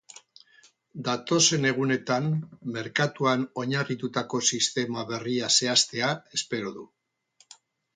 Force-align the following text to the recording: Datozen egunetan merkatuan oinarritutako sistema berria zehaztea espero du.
Datozen 1.07 1.67
egunetan 1.73 2.31
merkatuan 2.79 3.45
oinarritutako 3.65 4.43
sistema 4.51 5.09
berria 5.15 5.55
zehaztea 5.61 6.13
espero 6.43 6.79
du. 6.81 6.93